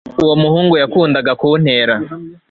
[0.23, 1.95] uwo muhungu yakundaga kuntera